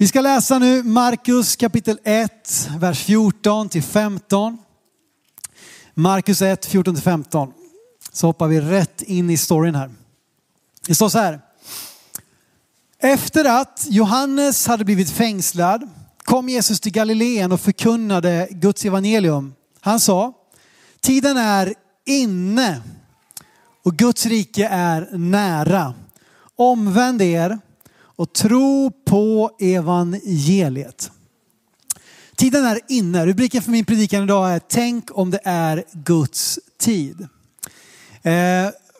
[0.00, 4.58] Vi ska läsa nu Markus kapitel 1, vers 14 till 15.
[5.94, 7.52] Markus 1, 14 till 15.
[8.12, 9.90] Så hoppar vi rätt in i storyn här.
[10.86, 11.40] Det står så här.
[12.98, 15.88] Efter att Johannes hade blivit fängslad
[16.18, 19.54] kom Jesus till Galileen och förkunnade Guds evangelium.
[19.80, 20.32] Han sa,
[21.00, 21.74] tiden är
[22.06, 22.82] inne
[23.84, 25.94] och Guds rike är nära.
[26.56, 27.58] Omvänd er
[28.20, 31.10] och tro på evangeliet.
[32.36, 33.26] Tiden är inne.
[33.26, 37.20] Rubriken för min predikan idag är Tänk om det är Guds tid.
[38.22, 38.32] Eh,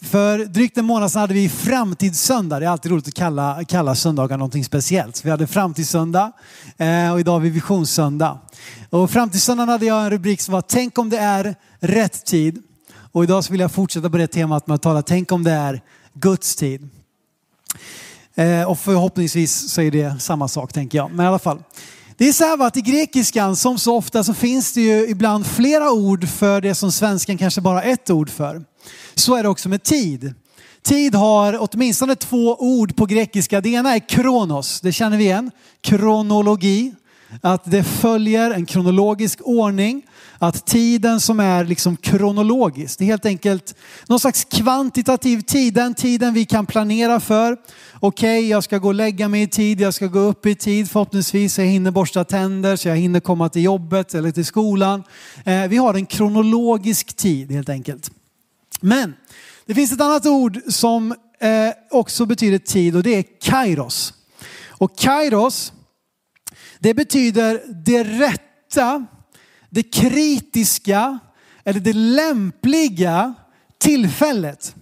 [0.03, 2.61] för drygt en månad sedan hade vi framtidssöndag.
[2.61, 5.17] Det är alltid roligt att kalla, kalla söndagar någonting speciellt.
[5.17, 6.33] Så vi hade framtidssöndag
[6.77, 8.39] eh, och idag har vi visionssöndag.
[8.91, 12.63] Och framtidssöndagen hade jag en rubrik som var Tänk om det är rätt tid.
[13.13, 15.53] Och idag så vill jag fortsätta på det temat med att tala Tänk om det
[15.53, 15.83] är
[16.15, 16.91] Guds tid.
[18.35, 21.11] Eh, och förhoppningsvis så är det samma sak tänker jag.
[21.11, 21.63] Men i alla fall.
[22.17, 25.47] Det är så här att i grekiskan som så ofta så finns det ju ibland
[25.47, 28.65] flera ord för det som svenskan kanske bara ett ord för.
[29.15, 30.35] Så är det också med tid.
[30.83, 33.61] Tid har åtminstone två ord på grekiska.
[33.61, 35.51] Det ena är kronos, det känner vi igen.
[35.81, 36.95] Kronologi,
[37.43, 40.03] att det följer en kronologisk ordning.
[40.43, 43.75] Att tiden som är liksom kronologisk, det är helt enkelt
[44.07, 47.57] någon slags kvantitativ tid, den tiden vi kan planera för.
[48.01, 50.55] Okej, okay, jag ska gå och lägga mig i tid, jag ska gå upp i
[50.55, 55.03] tid förhoppningsvis, jag hinner borsta tänder så jag hinner komma till jobbet eller till skolan.
[55.45, 58.11] Eh, vi har en kronologisk tid helt enkelt.
[58.81, 59.15] Men
[59.67, 64.15] det finns ett annat ord som eh, också betyder tid och det är kairos.
[64.69, 65.73] Och kairos,
[66.79, 69.07] det betyder det rätta,
[69.71, 71.19] det kritiska
[71.65, 73.35] eller det lämpliga
[73.79, 74.75] tillfället.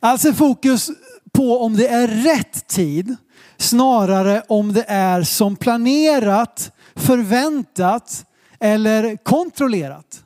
[0.00, 0.90] Alltså fokus
[1.32, 3.16] på om det är rätt tid
[3.56, 8.24] snarare om det är som planerat, förväntat
[8.60, 10.24] eller kontrollerat.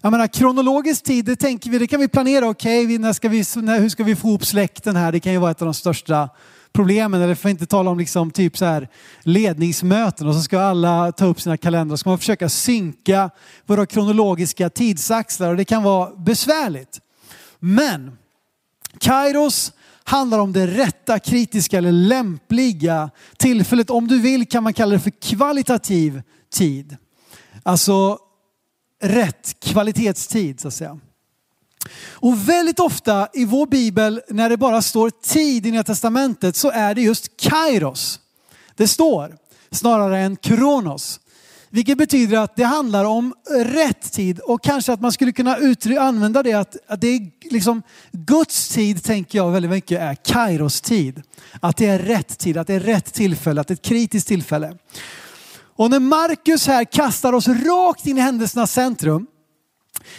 [0.00, 2.48] Jag menar kronologisk tid, det tänker vi, det kan vi planera.
[2.48, 5.12] Okej, okay, när ska vi, när, hur ska vi få ihop släkten här?
[5.12, 6.28] Det kan ju vara ett av de största
[6.72, 7.22] problemen.
[7.22, 8.88] Eller för att inte tala om liksom typ så här
[9.22, 11.96] ledningsmöten och så ska alla ta upp sina kalendrar.
[11.96, 13.30] Så ska man försöka synka
[13.66, 17.00] våra kronologiska tidsaxlar och det kan vara besvärligt.
[17.58, 18.18] Men
[18.98, 19.72] Kairos
[20.04, 23.90] handlar om det rätta, kritiska eller lämpliga tillfället.
[23.90, 26.96] Om du vill kan man kalla det för kvalitativ tid.
[27.62, 28.18] Alltså
[29.02, 30.98] rätt kvalitetstid så att säga.
[32.12, 36.70] Och väldigt ofta i vår bibel när det bara står tid i Nya Testamentet så
[36.70, 38.20] är det just kairos.
[38.76, 39.36] Det står
[39.70, 41.20] snarare än kronos.
[41.70, 45.58] Vilket betyder att det handlar om rätt tid och kanske att man skulle kunna
[45.98, 50.80] använda det att, att det är liksom Guds tid tänker jag väldigt mycket är Kairos
[50.80, 51.22] tid.
[51.60, 54.28] Att det är rätt tid, att det är rätt tillfälle, att det är ett kritiskt
[54.28, 54.74] tillfälle.
[55.76, 59.26] Och när Markus här kastar oss rakt in i händelsernas centrum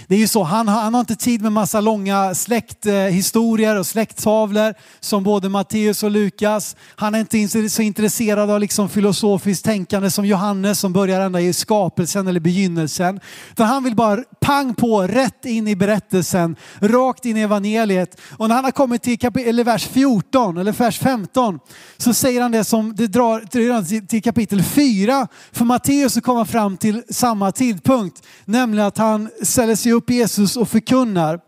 [0.07, 3.87] det är ju så, han har, han har inte tid med massa långa släkthistorier och
[3.87, 6.75] släkttavlor som både Matteus och Lukas.
[6.95, 11.53] Han är inte så intresserad av liksom filosofiskt tänkande som Johannes som börjar ända i
[11.53, 13.19] skapelsen eller begynnelsen.
[13.51, 18.19] Utan han vill bara pang på, rätt in i berättelsen, rakt in i evangeliet.
[18.37, 21.59] Och när han har kommit till kap- eller vers 14 eller vers 15
[21.97, 25.27] så säger han det som det drar till kapitel 4.
[25.51, 29.29] För Matteus så kommer fram till samma tidpunkt, nämligen att han
[29.69, 31.39] ställer sig upp Jesus och förkunnar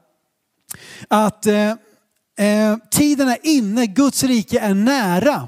[1.08, 1.70] att eh,
[2.38, 5.48] eh, tiden är inne, Guds rike är nära.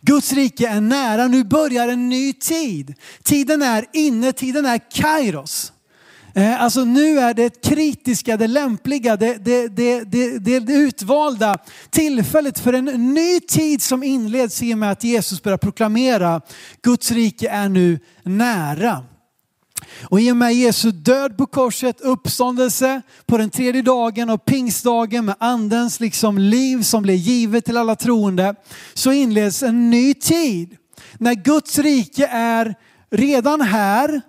[0.00, 2.94] Guds rike är nära, nu börjar en ny tid.
[3.22, 5.72] Tiden är inne, tiden är kairos.
[6.34, 11.58] Eh, alltså nu är det kritiska, det lämpliga, det, det, det, det, det utvalda
[11.90, 16.40] tillfället för en ny tid som inleds i och med att Jesus börjar proklamera
[16.82, 19.04] Guds rike är nu nära.
[20.02, 25.24] Och i och med Jesu död på korset, uppståndelse på den tredje dagen och pingstdagen
[25.24, 28.54] med andens liksom liv som blir givet till alla troende
[28.94, 30.76] så inleds en ny tid.
[31.18, 32.74] När Guds rike är
[33.10, 34.22] redan här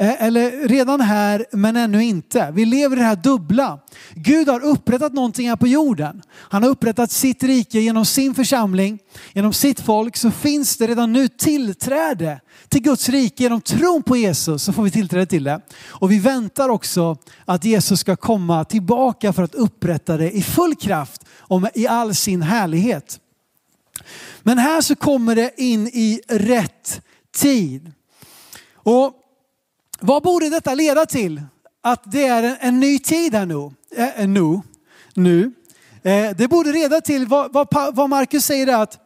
[0.00, 2.50] Eh, eller redan här men ännu inte.
[2.54, 3.78] Vi lever i det här dubbla.
[4.14, 6.22] Gud har upprättat någonting här på jorden.
[6.32, 8.98] Han har upprättat sitt rike genom sin församling,
[9.32, 13.42] genom sitt folk så finns det redan nu tillträde till Guds rike.
[13.42, 15.60] Genom tron på Jesus så får vi tillträde till det.
[15.88, 20.76] Och vi väntar också att Jesus ska komma tillbaka för att upprätta det i full
[20.76, 23.20] kraft och i all sin härlighet.
[24.42, 27.00] Men här så kommer det in i rätt
[27.32, 27.92] tid.
[28.74, 29.16] Och
[30.00, 31.42] vad borde detta leda till?
[31.82, 33.70] Att det är en, en ny tid här nu.
[33.96, 34.60] Eh, eh nu.
[35.14, 35.52] nu.
[36.02, 38.98] Eh, det borde leda till vad, vad, vad Markus säger att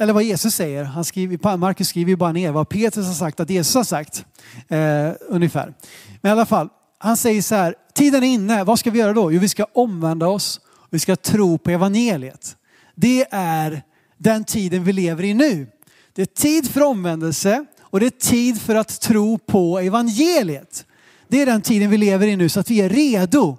[0.00, 0.84] eller vad Jesus säger.
[0.84, 4.24] Han skriver, Markus skriver ju bara ner vad Petrus har sagt att Jesus har sagt.
[4.68, 5.74] Eh, ungefär.
[6.20, 6.68] Men i alla fall,
[6.98, 9.32] han säger så här, tiden är inne, vad ska vi göra då?
[9.32, 12.56] Jo, vi ska omvända oss och vi ska tro på evangeliet.
[12.94, 13.82] Det är
[14.18, 15.66] den tiden vi lever i nu.
[16.12, 20.86] Det är tid för omvändelse och det är tid för att tro på evangeliet.
[21.28, 23.56] Det är den tiden vi lever i nu så att vi är redo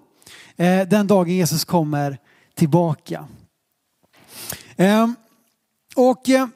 [0.57, 2.17] eh, den dagen Jesus kommer
[2.55, 3.27] tillbaka.
[4.77, 5.15] Ehm,
[5.95, 6.47] och eh,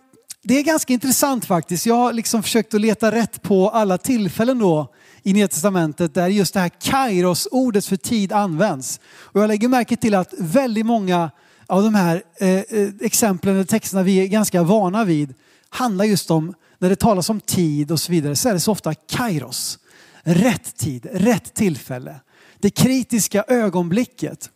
[0.44, 1.85] det är ganska intressant faktiskt.
[1.85, 4.94] Jag har liksom försökt att leta rätt på alla tillfällen då
[5.24, 9.00] i Nya Testamentet där just det här kairos-ordet för tid används.
[9.15, 11.31] Och jag lägger märke till att väldigt många
[11.68, 15.33] av de här eh, eh exemplen eller texterna vi är ganska vana vid
[15.69, 18.71] handlar just om, när det talas om tid och så vidare, så är det så
[18.71, 19.79] ofta kairos.
[20.24, 22.19] Rätt tid, rätt tillfälle.
[22.59, 24.50] Det kritiska ögonblicket.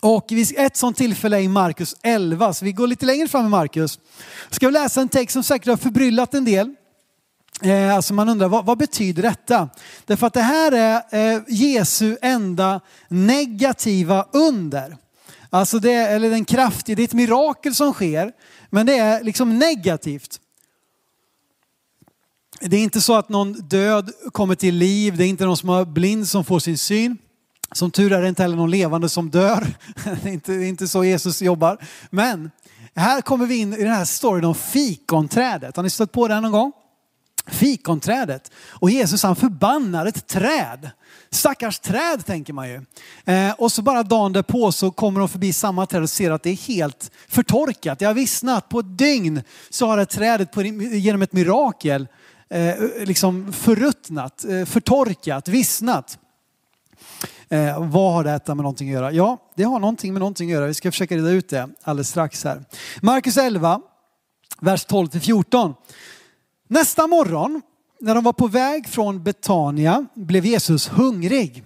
[0.00, 3.48] Och ett sånt tillfälle är i Markus 11, så vi går lite längre fram i
[3.48, 3.98] Markus.
[4.50, 6.74] Ska vi läsa en text som säkert har förbryllat en del.
[7.62, 9.68] Eh, alltså man undrar vad, vad, betyder detta?
[10.04, 14.96] Därför att det här är eh, Jesu enda negativa under.
[15.50, 18.32] Alltså det, eller den kraftiga, det är ett mirakel som sker,
[18.70, 20.40] men det är liksom negativt.
[22.64, 25.68] Det är inte så att någon död kommer till liv, det är inte någon som
[25.68, 27.18] är blind som får sin syn.
[27.72, 29.66] Som tur är det inte heller någon levande som dör.
[30.22, 31.78] Det är inte, inte så Jesus jobbar.
[32.10, 32.50] Men
[32.94, 35.76] här kommer vi in i den här storyn om fikonträdet.
[35.76, 36.72] Har ni stött på den någon gång?
[37.46, 38.50] Fikonträdet.
[38.68, 40.90] Och Jesus han förbannar ett träd.
[41.30, 42.84] Stackars träd tänker man ju.
[43.24, 46.42] Eh, och så bara dagen därpå så kommer de förbi samma träd och ser att
[46.42, 47.98] det är helt förtorkat.
[47.98, 48.68] Det har vissnat.
[48.68, 52.08] På ett dygn så har det trädet på, genom ett mirakel
[52.52, 52.74] eh,
[53.06, 56.18] liksom förruttnat, eh, förtorkat, vissnat.
[57.48, 59.12] Eh, vad har detta med någonting att göra?
[59.12, 60.66] Ja, det har någonting med någonting att göra.
[60.66, 62.64] Vi ska försöka reda ut det alldeles strax här.
[63.02, 63.80] Markus 11,
[64.60, 65.74] vers 12 till 14.
[66.68, 67.62] Nästa morgon
[68.00, 71.64] när de var på väg från Betania blev Jesus hungrig.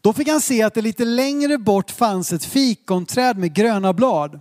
[0.00, 4.40] Då fick han se att det lite längre bort fanns ett fikonträd med gröna blad.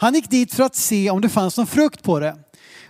[0.00, 2.36] Han gick dit för att se om det fanns någon frukt på det.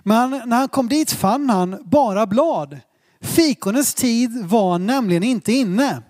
[0.02, 2.78] Men när han kom dit fann han bara blad.
[3.20, 6.02] Fikonens tid var nämligen inte inne.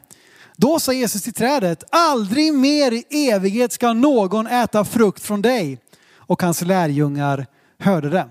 [0.57, 5.79] Då sa Jesus till trädet, aldrig mer i evighet ska någon äta frukt från dig.
[6.17, 7.47] Och hans lärjungar
[7.79, 8.29] hörde det.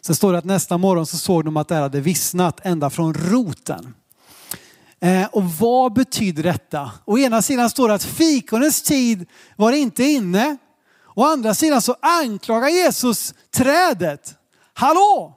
[0.00, 3.14] Sen står det att nästa morgon så såg de att det hade vissnat ända från
[3.14, 3.94] roten.
[5.00, 6.90] Eh, och vad betyder detta?
[7.04, 9.26] Å ena sidan står det att fikonens tid
[9.56, 10.56] var inte inne.
[11.18, 14.34] Å andra sidan så anklagar Jesus trädet.
[14.74, 15.34] Hallå!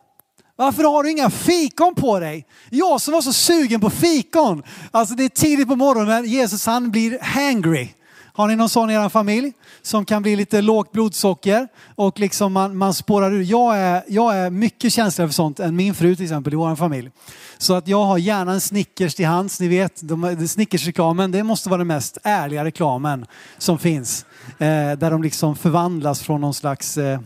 [0.55, 2.47] Varför har du inga fikon på dig?
[2.69, 4.63] Jag som var så sugen på fikon.
[4.91, 7.89] Alltså det är tidigt på morgonen, Jesus han blir hangry.
[8.33, 12.53] Har ni någon sån i er familj som kan bli lite lågt blodsocker och liksom
[12.53, 13.43] man, man spårar ur?
[13.43, 16.75] Jag är, jag är mycket känsligare för sånt än min fru till exempel i vår
[16.75, 17.11] familj.
[17.57, 19.59] Så att jag har gärna en Snickers till hands.
[19.59, 23.25] Ni vet, de, Snickers-reklamen, det måste vara den mest ärliga reklamen
[23.57, 24.25] som finns.
[24.57, 27.19] Eh, där de liksom förvandlas från någon slags eh,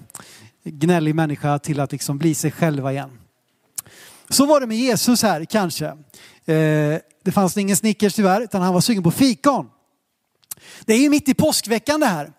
[0.63, 3.09] gnällig människa till att liksom bli sig själva igen.
[4.29, 5.85] Så var det med Jesus här kanske.
[5.85, 9.69] Eh, det fanns ingen Snickers tyvärr, utan han var sugen på fikon.
[10.85, 12.31] Det är ju mitt i påskveckan det här.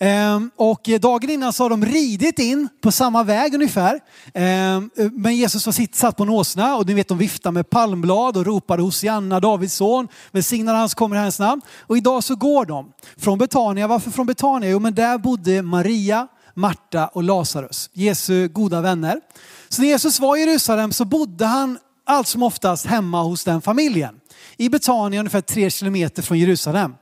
[0.00, 4.00] Ehm, och dagen innan så har de ridit in på samma väg ungefär.
[4.34, 8.36] Ehm, men Jesus var satt på en åsna och ni vet de viftar med palmblad
[8.36, 10.08] och ropade Hosianna, Davids son.
[10.32, 11.62] Välsignad hans kommer i hans namn.
[11.80, 13.86] Och idag så går de från Betania.
[13.86, 14.70] Varför från Betania?
[14.70, 19.20] Jo men där bodde Maria, Marta och Lazarus, Jesu goda vänner.
[19.68, 23.62] Så när Jesus var i Jerusalem så bodde han allt som oftast hemma hos den
[23.62, 24.14] familjen.
[24.56, 26.94] I Betania ungefär tre kilometer från Jerusalem.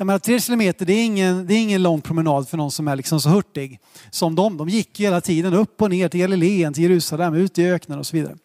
[0.00, 2.88] Jag menar, tre kilometer det är, ingen, det är ingen lång promenad för någon som
[2.88, 4.56] är liksom så hurtig som de.
[4.56, 8.06] De gick hela tiden upp och ner till Galileen, till Jerusalem, ut i öknen och
[8.06, 8.36] så vidare.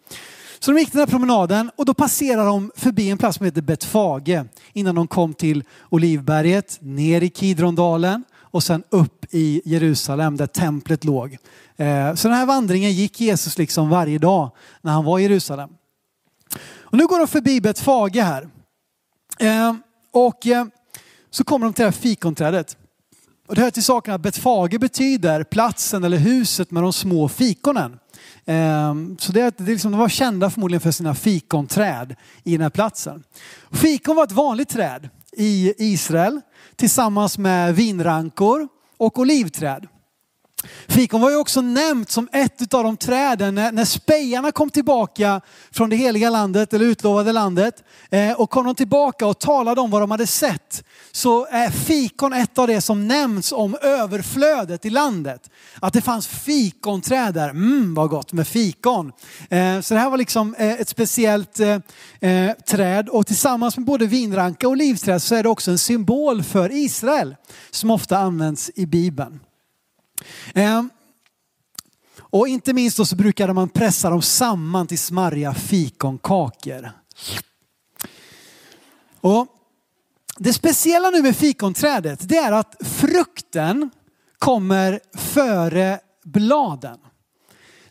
[0.60, 3.62] Så de gick den här promenaden och då passerar de förbi en plats som heter
[3.62, 10.48] Betfage innan de kom till Olivberget, ner i Kidrondalen och sen upp i Jerusalem där
[10.48, 11.38] templet låg.
[11.78, 15.70] Eh, så den här vandringen gick Jesus liksom varje dag när han var i Jerusalem.
[16.80, 18.50] Och nu går de förbi Betfage här.
[19.40, 19.76] Eh,
[20.12, 20.66] och eh,
[21.34, 22.78] så kommer de till det här fikonträdet.
[23.48, 28.00] Och det hör till saken att Betfage betyder platsen eller huset med de små fikonen.
[28.46, 32.70] Ehm, så det, det liksom, de var kända förmodligen för sina fikonträd i den här
[32.70, 33.24] platsen.
[33.72, 36.42] Fikon var ett vanligt träd i Israel
[36.76, 39.88] tillsammans med vinrankor och olivträd.
[40.88, 45.42] Fikon var ju också nämnt som ett av de träden när, när spejarna kom tillbaka
[45.72, 47.84] från det heliga landet, eller utlovade landet.
[48.10, 50.84] Eh, och kom de tillbaka och talade om vad de hade sett.
[51.12, 55.50] Så är fikon ett av det som nämns om överflödet i landet.
[55.80, 57.50] Att det fanns fikonträd där.
[57.50, 59.12] Mm, vad gott med fikon.
[59.50, 61.78] Eh, så det här var liksom eh, ett speciellt eh,
[62.20, 63.10] eh träd.
[63.10, 67.36] Och tillsammans med både vinranka och olivträd så är det också en symbol för Israel.
[67.72, 69.40] Som ofta används i Bibeln.
[70.54, 70.90] Ehm,
[72.20, 76.92] och inte minst så brukade man pressa dem samman till smarriga fikonkakor.
[79.22, 79.48] Och
[80.38, 83.90] det speciella nu med fikonträdet det är att frukten
[84.40, 86.98] kommer före bladen.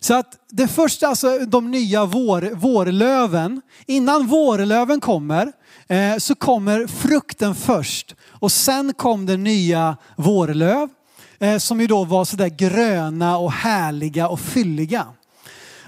[0.01, 5.53] Så att det första, alltså de nya vår, vårlöven, innan vårlöven kommer
[5.87, 10.89] eh, så kommer frukten först och sen kom det nya vårlöv
[11.43, 15.07] Eh, som ju då var sådär gröna och härliga och fylliga.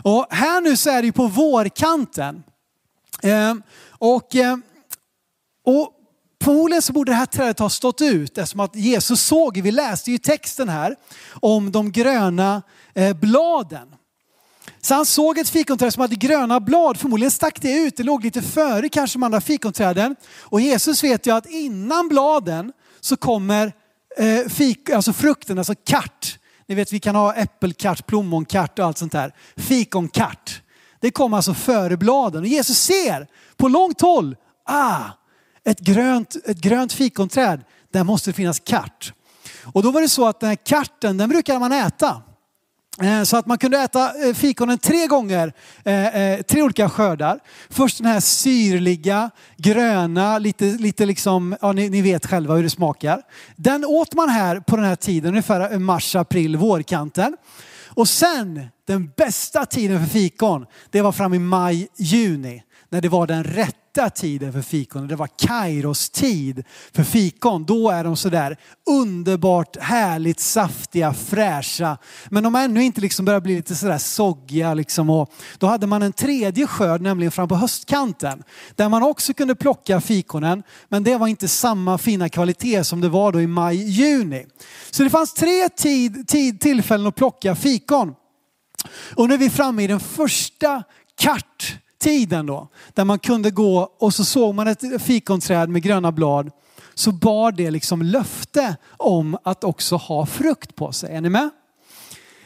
[0.02, 2.42] Och här nu så är det ju på vårkanten.
[3.22, 3.54] Eh,
[3.88, 4.56] och, eh,
[5.64, 5.90] och
[6.44, 10.10] förmodligen så borde det här trädet ha stått ut eftersom att Jesus såg, vi läste
[10.10, 10.96] ju texten här,
[11.40, 12.62] om de gröna
[13.20, 13.94] bladen.
[14.80, 18.24] Så han såg ett fikonträd som hade gröna blad, förmodligen stack det ut, det låg
[18.24, 20.16] lite före kanske de andra fikonträden.
[20.40, 23.72] Och Jesus vet ju att innan bladen så kommer
[24.16, 26.38] eh, fik, alltså frukten, alltså kart.
[26.66, 29.34] Ni vet vi kan ha äppelkart, plommonkart och allt sånt där.
[29.56, 30.62] Fikonkart.
[31.00, 32.40] Det kommer alltså före bladen.
[32.40, 35.04] Och Jesus ser på långt håll, ah,
[35.64, 39.12] ett grönt, ett grönt fikonträd, där måste det finnas kart.
[39.64, 42.22] Och då var det så att den här karten, den brukade man äta.
[43.02, 45.52] Eh, så att man kunde äta eh, fikonen tre gånger,
[45.84, 47.38] eh, tre olika skördar.
[47.70, 52.70] Först den här syrliga, gröna, lite, lite liksom, ja ni, ni, vet själva hur det
[52.70, 53.22] smakar.
[53.56, 57.36] Den åt man här på den här tiden, ungefär mars, april, vårkanten.
[57.88, 62.62] Och sen, den bästa tiden för fikon, det var fram i maj, juni.
[62.88, 65.08] När det var den rätta rätta tiden för fikon.
[65.08, 67.64] Det var Kairos tid för fikon.
[67.64, 71.98] Då är de sådär underbart härligt saftiga, fräscha.
[72.30, 74.74] Men de har ännu inte liksom börjat bli lite sådär soggiga.
[74.74, 75.10] Liksom.
[75.10, 78.42] Och då hade man en tredje skörd, nämligen fram på höstkanten.
[78.76, 80.62] Där man också kunde plocka fikonen.
[80.88, 84.46] Men det var inte samma fina kvalitet som det var då i maj, juni.
[84.90, 88.14] Så det fanns tre tid, tid, tillfällen att plocka fikon.
[89.14, 90.82] Och nu är vi framme i den första
[91.18, 96.12] kart tiden då, där man kunde gå och så såg man ett fikonträd med gröna
[96.12, 96.50] blad,
[96.94, 101.16] så bar det liksom löfte om att också ha frukt på sig.
[101.16, 101.50] Är ni med?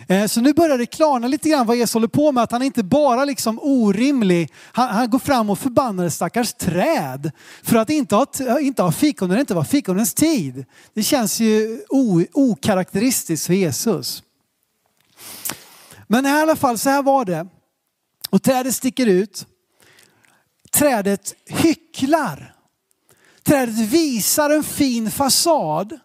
[0.08, 2.42] Eh, så nu börjar det klarna lite grann vad Jesus håller på med.
[2.42, 7.30] Att han inte bara liksom orimlig, han, han går fram och förbannar ett stackars träd
[7.62, 8.26] för att inte ha,
[8.60, 10.64] inte ha fikon när det inte var fikonens tid.
[10.94, 14.22] Det känns ju o, okaraktäristiskt för Jesus.
[16.06, 17.46] Men i alla fall, så här var det.
[18.30, 19.46] Och trädet sticker ut.
[20.70, 22.54] Trädet hycklar.
[23.42, 25.98] Trädet visar en fin fasad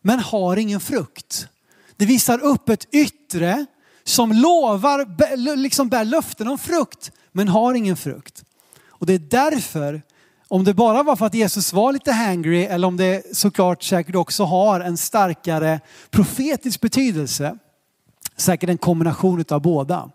[0.00, 1.48] men har ingen frukt.
[1.96, 3.66] Det visar upp ett yttre
[4.04, 8.44] som lovar, liksom bär löften om frukt men har ingen frukt.
[8.88, 10.02] Och det är därför,
[10.48, 14.14] om det bara var för att Jesus var lite hangry eller om det såklart säkert
[14.14, 17.58] också har en starkare profetisk betydelse,
[18.36, 20.10] säkert en kombination av båda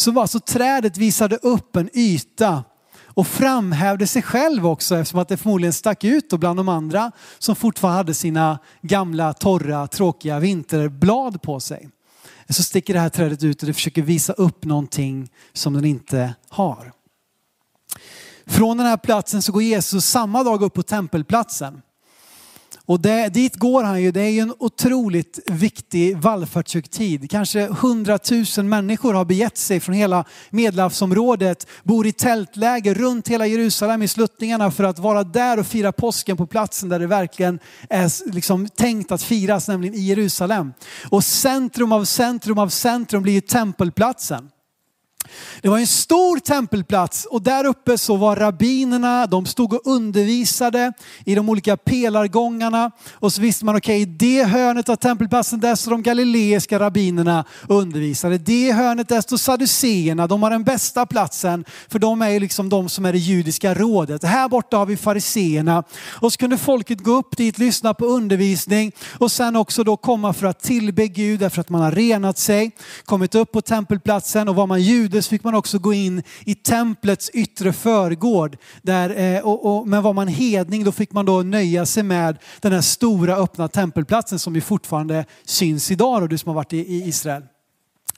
[0.00, 2.64] så var alltså trädet visade upp en yta
[3.04, 7.56] och framhävde sig själv också eftersom att det förmodligen stack ut bland de andra som
[7.56, 11.88] fortfarande hade sina gamla torra tråkiga vinterblad på sig.
[12.48, 16.34] Så sticker det här trädet ut och det försöker visa upp någonting som den inte
[16.48, 16.92] har.
[18.46, 21.82] Från den här platsen så går Jesus samma dag upp på tempelplatsen.
[22.90, 27.30] Och det, dit går han ju, det är ju en otroligt viktig vallfärdshögtid.
[27.30, 34.02] Kanske hundratusen människor har begett sig från hela medelhavsområdet, bor i tältläger runt hela Jerusalem
[34.02, 37.58] i sluttningarna för att vara där och fira påsken på platsen där det verkligen
[37.90, 40.72] är liksom tänkt att firas, nämligen i Jerusalem.
[41.08, 44.50] Och centrum av centrum av centrum blir ju tempelplatsen.
[45.62, 50.92] Det var en stor tempelplats och där uppe så var rabbinerna, de stod och undervisade
[51.24, 52.90] i de olika pelargångarna.
[53.12, 57.44] Och så visste man, okej, okay, det hörnet av tempelplatsen, där står de galileiska rabbinerna
[57.68, 58.38] och undervisade.
[58.38, 62.68] Det hörnet, där står saduceerna, de har den bästa platsen, för de är ju liksom
[62.68, 64.24] de som är det judiska rådet.
[64.24, 65.84] Här borta har vi fariseerna.
[66.20, 70.32] Och så kunde folket gå upp dit, lyssna på undervisning och sen också då komma
[70.32, 72.70] för att tillbe Gud därför att man har renat sig,
[73.04, 76.54] kommit upp på tempelplatsen och var man jude behövdes fick man också gå in i
[76.54, 78.56] templets yttre förgård.
[78.82, 82.38] Där, eh, och, och, men var man hedning då fick man då nöja sig med
[82.60, 86.72] den här stora öppna tempelplatsen som ju fortfarande syns idag, och du som har varit
[86.72, 87.42] i, i Israel.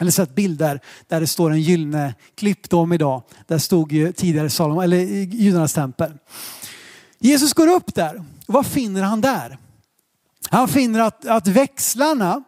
[0.00, 3.22] Eller sett bilder där det står en gyllene klippdom idag.
[3.48, 6.12] Där stod ju tidigare Salomon, eller eh, judarnas tempel.
[7.20, 8.22] Jesus går upp där.
[8.46, 9.58] Vad finner han där?
[10.50, 12.42] Han finner att, att växlarna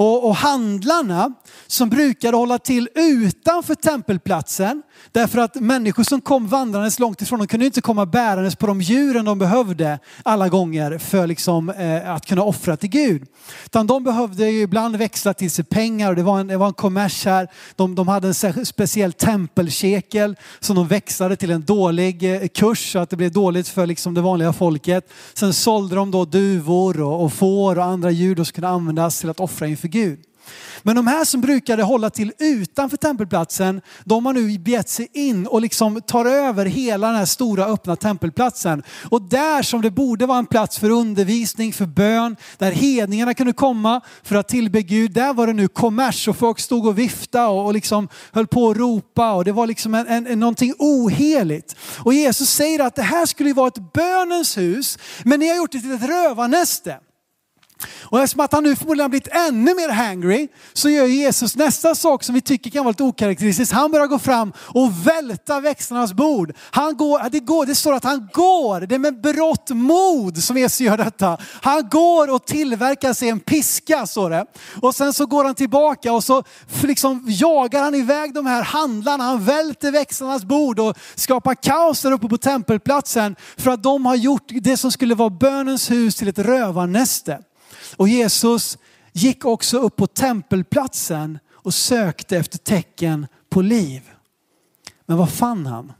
[0.00, 1.32] och, och handlarna
[1.66, 4.82] som brukade hålla till utanför tempelplatsen.
[5.12, 8.80] Därför att människor som kom vandrandes långt ifrån, de kunde inte komma bärandes på de
[8.80, 13.26] djuren de behövde alla gånger för liksom, eh, att kunna offra till Gud.
[13.64, 16.66] Utan de behövde ju ibland växla till sig pengar och det var en, det var
[16.66, 17.48] en kommers här.
[17.76, 22.98] De, de hade en speciell tempelkekel som de växlade till en dålig eh, kurs så
[22.98, 25.12] att det blev dåligt för liksom det vanliga folket.
[25.34, 29.30] Sen sålde de då duvor och, och får och andra djur som kunde användas till
[29.30, 30.18] att offra inför Gud.
[30.82, 35.46] Men de här som brukade hålla till utanför tempelplatsen, de har nu begett sig in
[35.46, 38.82] och liksom tar över hela den här stora öppna tempelplatsen.
[39.10, 43.52] Och där som det borde vara en plats för undervisning, för bön, där hedningarna kunde
[43.52, 47.46] komma för att tillbe Gud, där var det nu kommers och folk stod och viftade
[47.46, 50.74] och, och liksom höll på att ropa och det var liksom en, en, en, någonting
[50.78, 51.76] oheligt.
[51.98, 55.72] Och Jesus säger att det här skulle vara ett bönens hus, men ni har gjort
[55.72, 56.98] det till ett rövarnäste.
[58.02, 61.94] Och eftersom att han nu förmodligen har blivit ännu mer hangry så gör Jesus nästa
[61.94, 63.74] sak som vi tycker kan vara lite okaraktäristiskt.
[63.74, 66.52] Han börjar gå fram och välta växlarnas bord.
[66.70, 70.56] Han går, det, går, det står att han går, det är med berått mod som
[70.56, 71.38] Jesus gör detta.
[71.62, 74.46] Han går och tillverkar sig en piska står det.
[74.82, 76.42] Och sen så går han tillbaka och så
[76.82, 79.24] liksom jagar han iväg de här handlarna.
[79.24, 84.14] Han välter växlarnas bord och skapar kaos där uppe på tempelplatsen för att de har
[84.14, 87.38] gjort det som skulle vara bönens hus till ett rövarnäste.
[87.96, 88.78] Och Jesus
[89.12, 94.10] gick också upp på tempelplatsen och sökte efter tecken på liv.
[95.06, 95.92] Men vad fann han?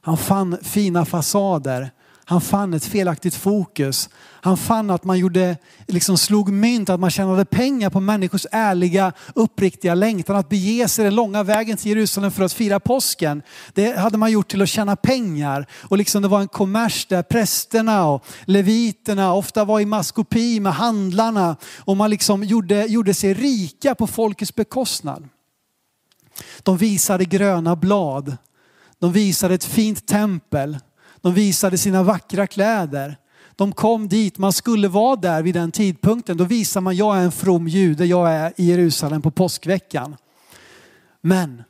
[0.00, 1.90] Han fann fina fasader.
[2.30, 4.08] Han fann ett felaktigt fokus.
[4.22, 5.56] Han fann att man gjorde,
[5.86, 11.04] liksom slog mynt, att man tjänade pengar på människors ärliga, uppriktiga längtan att bege sig
[11.04, 13.42] den långa vägen till Jerusalem för att fira påsken.
[13.74, 15.66] Det hade man gjort till att tjäna pengar.
[15.72, 20.74] Och liksom det var en kommers där prästerna och leviterna ofta var i maskopi med
[20.74, 21.56] handlarna.
[21.78, 25.28] Och man liksom gjorde, gjorde sig rika på folkets bekostnad.
[26.62, 28.36] De visade gröna blad.
[28.98, 30.78] De visade ett fint tempel.
[31.20, 33.16] De visade sina vackra kläder.
[33.56, 36.36] De kom dit, man skulle vara där vid den tidpunkten.
[36.36, 40.16] Då visar man, jag är en from jude, jag är i Jerusalem på påskveckan.
[41.20, 41.62] Men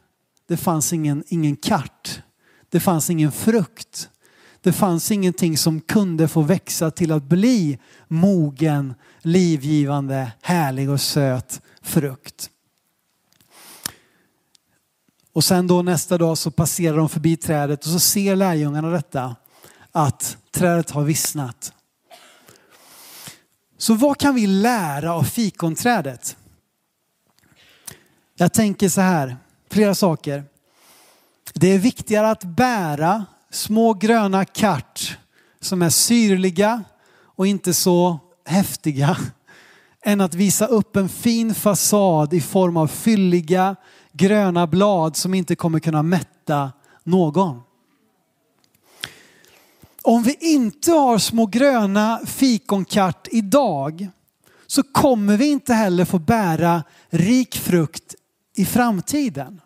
[0.49, 2.23] det fanns ingen, ingen kart.
[2.69, 4.09] Det fanns ingen frukt.
[4.61, 11.61] Det fanns ingenting som kunde få växa till att bli mogen, livgivande, härlig och söt
[11.83, 12.51] frukt.
[15.33, 19.37] Och sen då nästa dag så passerar de förbi trädet och så ser lärjungarna detta
[19.93, 21.73] att trädet har vissnat.
[23.79, 26.37] Så vad kan vi lära av fikonträdet?
[28.37, 29.37] Jag tänker så här,
[29.71, 30.45] flera saker.
[31.55, 35.19] Det är viktigare att bära små gröna kart
[35.61, 36.85] som är syrliga
[37.37, 39.17] och inte så häftiga
[40.03, 43.77] än att visa upp en fin fasad i form av fylliga
[44.13, 46.73] gröna blad som inte kommer kunna mätta
[47.05, 47.61] någon.
[50.03, 54.09] Om vi inte har små gröna fikonkart idag
[54.67, 58.15] så kommer vi inte heller få bära rik frukt
[58.57, 59.61] i framtiden.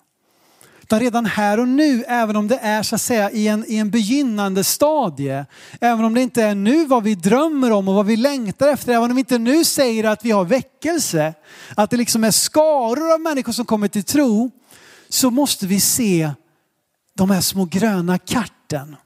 [0.94, 3.76] Utan redan här och nu, även om det är så att säga i en, i
[3.76, 5.46] en begynnande stadie,
[5.80, 8.92] även om det inte är nu vad vi drömmer om och vad vi längtar efter,
[8.92, 11.34] även om vi inte nu säger att vi har väckelse,
[11.74, 14.50] att det liksom är skaror av människor som kommer till tro,
[15.08, 16.30] så måste vi se
[17.14, 18.96] de här små gröna karten.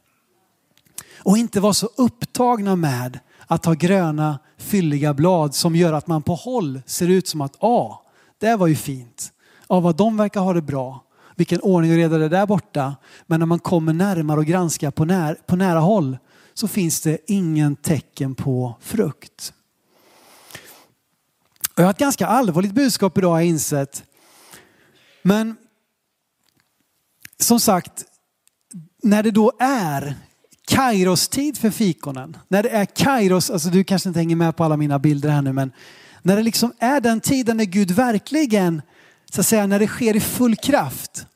[1.19, 6.23] Och inte vara så upptagna med att ha gröna fylliga blad som gör att man
[6.23, 8.03] på håll ser ut som att ja,
[8.39, 9.33] det var ju fint.
[9.69, 11.05] Ja, vad de verkar ha det bra.
[11.39, 12.97] Vilken ordning och reda det är där borta.
[13.27, 16.19] Men när man kommer närmare och granskar på, när, på nära håll
[16.55, 19.53] så finns det ingen tecken på frukt.
[21.75, 24.05] Jag har ett ganska allvarligt budskap idag har jag insett.
[25.23, 25.57] Men
[27.41, 28.05] som sagt,
[29.03, 30.15] när det då är
[30.69, 32.37] Kairos-tid för fikonen.
[32.49, 35.43] När det är Kairos, alltså du kanske inte hänger med på alla mina bilder här
[35.43, 35.73] nu, men
[36.23, 38.83] när det liksom är den tiden när Gud verkligen,
[39.31, 41.27] så att säga, när det sker i full kraft.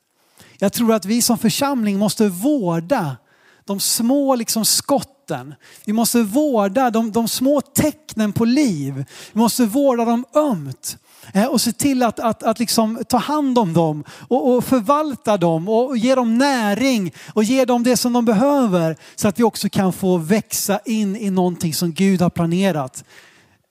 [0.63, 3.17] Jag tror att vi som församling måste vårda
[3.65, 5.55] de små liksom skotten.
[5.85, 9.05] Vi måste vårda de, de små tecknen på liv.
[9.33, 10.97] Vi måste vårda dem ömt.
[11.33, 15.37] Eh, och se till att, att, att liksom ta hand om dem och, och förvalta
[15.37, 19.43] dem och ge dem näring och ge dem det som de behöver så att vi
[19.43, 23.03] också kan få växa in i någonting som Gud har planerat.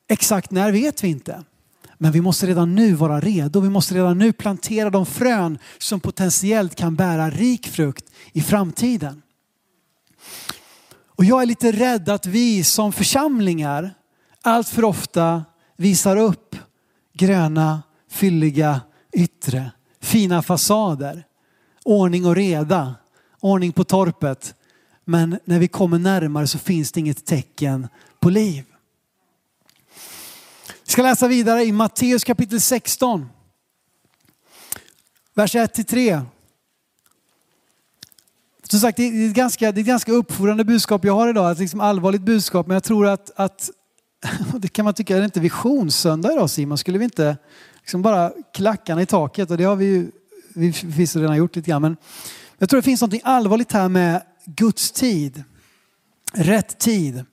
[0.08, 1.44] Exakt när vet vi inte.
[2.02, 3.60] Men vi måste redan nu vara redo.
[3.60, 9.22] Vi måste redan nu plantera de frön som potentiellt kan bära rik frukt i framtiden.
[11.06, 13.94] Och jag är lite rädd att vi som församlingar
[14.42, 15.44] allt för ofta
[15.76, 16.56] visar upp
[17.14, 18.80] gröna, fylliga
[19.12, 21.24] yttre, fina fasader,
[21.84, 22.94] ordning och reda,
[23.40, 24.54] ordning på torpet.
[25.04, 27.88] Men när vi kommer närmare så finns det inget tecken
[28.20, 28.64] på liv.
[30.84, 33.28] Vi ska läsa vidare i Matteus kapitel 16.
[35.34, 36.22] Vers 1-3.
[38.70, 41.52] Som sagt, det är ett ganska, det är ett ganska uppfordrande budskap jag har idag,
[41.52, 43.70] ett liksom allvarligt budskap, men jag tror att, att
[44.58, 46.78] det kan man tycka, är det inte visionssöndag idag Simon?
[46.78, 47.36] Skulle vi inte
[47.80, 49.50] liksom bara klackarna i taket?
[49.50, 50.10] Och det har vi ju
[50.54, 51.82] vi förvisso redan gjort lite grann.
[51.82, 51.96] Men
[52.58, 55.44] jag tror det finns något allvarligt här med Guds tid.
[56.32, 57.24] Rätt tid.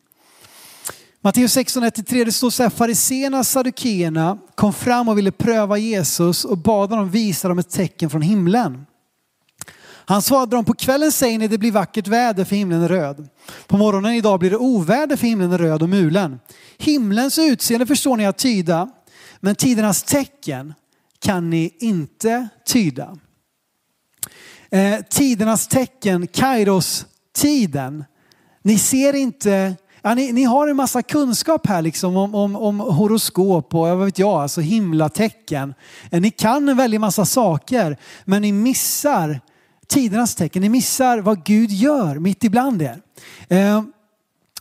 [1.21, 5.77] Matteus 16, 1-3, det står så här, fariséerna sadukeerna saddukeerna kom fram och ville pröva
[5.77, 8.85] Jesus och bad honom visa dem ett tecken från himlen.
[9.85, 13.29] Han svarade dem, på kvällen säger ni det blir vackert väder för himlen är röd.
[13.67, 16.39] På morgonen idag blir det oväder för himlen är röd och mulen.
[16.77, 18.89] Himlens utseende förstår ni att tyda,
[19.39, 20.73] men tidernas tecken
[21.21, 23.17] kan ni inte tyda.
[24.71, 28.03] Eh, tidernas tecken, Kairos tiden.
[28.61, 29.75] Ni ser inte
[30.09, 34.05] Ja, ni, ni, har en massa kunskap här liksom om, om, om horoskop och vad
[34.05, 35.73] vet jag, alltså himlatecken.
[36.11, 39.41] Eh, ni kan en väldig massa saker, men ni missar
[39.87, 40.61] tidernas tecken.
[40.61, 43.01] Ni missar vad Gud gör mitt ibland er.
[43.49, 43.83] Eh,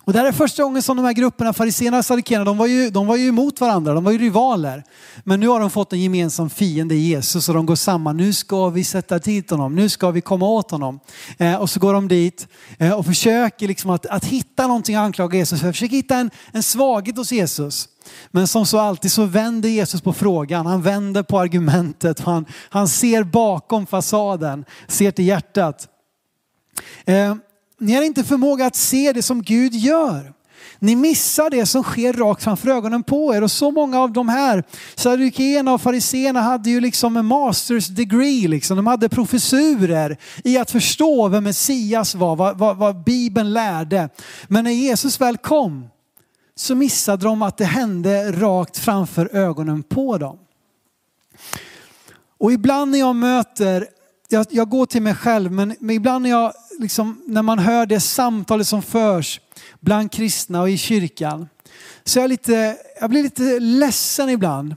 [0.08, 2.66] och det här är första gången som de här grupperna, fariséerna och sadikéerna, de, var
[2.66, 4.84] ju, de var ju emot varandra, de var ju rivaler.
[5.24, 8.16] Men nu har de fått en gemensam fiende i Jesus och de går samman.
[8.16, 11.00] Nu ska vi sätta dit honom, nu ska vi komma åt honom.
[11.38, 15.04] Eh, och så går de dit eh, och försöker liksom att, att hitta någonting att
[15.04, 15.72] anklaga Jesus för.
[15.72, 17.88] Försöker hitta en, en svaghet hos Jesus.
[18.30, 22.88] Men som så alltid så vänder Jesus på frågan, han vänder på argumentet, han, han
[22.88, 25.88] ser bakom fasaden, ser till hjärtat.
[27.04, 27.34] Eh,
[27.80, 30.32] ni har inte förmåga att se det som Gud gör.
[30.78, 33.42] Ni missar det som sker rakt framför ögonen på er.
[33.42, 34.64] Och så många av de här
[34.94, 38.48] saddukeerna och fariseerna hade ju liksom en masters degree.
[38.48, 38.76] Liksom.
[38.76, 44.08] De hade professurer i att förstå vem Messias var, vad, vad, vad Bibeln lärde.
[44.48, 45.88] Men när Jesus väl kom
[46.54, 50.38] så missade de att det hände rakt framför ögonen på dem.
[52.38, 53.86] Och ibland när jag möter,
[54.28, 57.86] jag, jag går till mig själv, men, men ibland när, jag, liksom, när man hör
[57.86, 59.40] det samtalet som förs
[59.80, 61.48] bland kristna och i kyrkan,
[62.04, 64.76] så jag, lite, jag blir lite ledsen ibland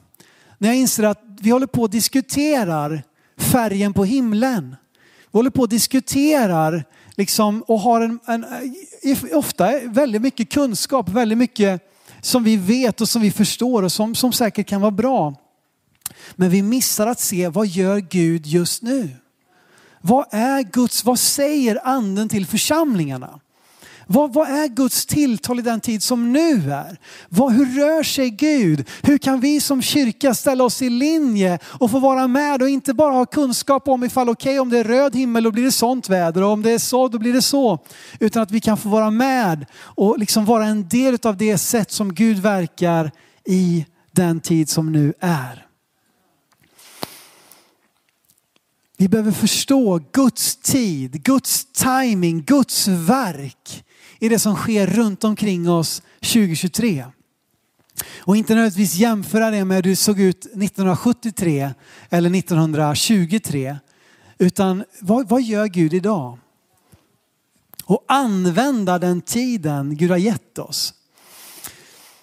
[0.58, 3.04] när jag inser att vi håller på och diskuterar
[3.38, 4.76] färgen på himlen.
[5.32, 6.86] Vi håller på och diskuterar
[7.16, 8.46] liksom, och har en, en,
[9.34, 11.82] ofta väldigt mycket kunskap, väldigt mycket
[12.22, 15.36] som vi vet och som vi förstår och som, som säkert kan vara bra.
[16.36, 19.21] Men vi missar att se vad gör Gud just nu?
[20.02, 23.40] Vad är Guds, vad säger anden till församlingarna?
[24.08, 27.00] Vad, vad, är Guds tilltal i den tid som nu är?
[27.30, 28.90] Vad, hur rör sig Gud?
[29.02, 32.94] Hur kan vi som kyrka ställa oss i linje och få vara med och inte
[32.94, 35.72] bara ha kunskap om ifall okej okay, om det är röd himmel då blir det
[35.72, 37.80] sånt väder och om det är så då blir det så.
[38.20, 41.92] Utan att vi kan få vara med och liksom vara en del av det sätt
[41.92, 43.12] som Gud verkar
[43.46, 45.71] i den tid som nu är.
[49.02, 53.84] Vi behöver förstå Guds tid, Guds timing, Guds verk
[54.20, 57.06] i det som sker runt omkring oss 2023.
[58.20, 61.74] Och inte nödvändigtvis jämföra det med hur det såg ut 1973
[62.10, 63.78] eller 1923.
[64.38, 66.38] Utan vad, vad gör Gud idag?
[67.86, 70.94] Och använda den tiden Gud har gett oss.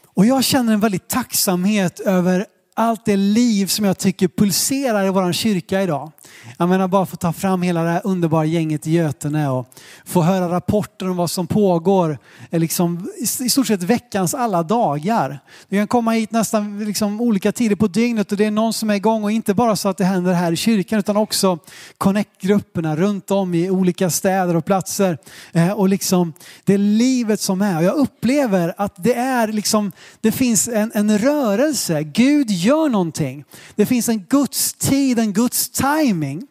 [0.04, 2.46] Och jag känner en väldigt tacksamhet över
[2.78, 6.12] allt det liv som jag tycker pulserar i vår kyrka idag.
[6.58, 9.68] Jag menar bara få ta fram hela det här underbara gänget i Götene och
[10.04, 12.18] få höra rapporter om vad som pågår
[12.50, 13.10] eh, liksom,
[13.40, 15.40] i stort sett veckans alla dagar.
[15.68, 18.90] Vi kan komma hit nästan liksom, olika tider på dygnet och det är någon som
[18.90, 21.58] är igång och inte bara så att det händer här i kyrkan utan också
[21.98, 25.18] connect-grupperna runt om i olika städer och platser.
[25.52, 26.32] Eh, och liksom,
[26.64, 27.76] det är livet som är.
[27.76, 32.02] Och jag upplever att det är liksom, det finns en, en rörelse.
[32.02, 33.44] Gud gör någonting.
[33.74, 36.46] Det finns en Guds tid, en Guds timing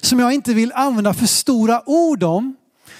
[0.00, 2.56] som jag inte vill använda för stora ord om.